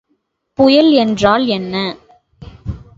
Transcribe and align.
புயல் 0.59 0.91
என்றால் 0.91 1.45
என்ன? 1.47 1.75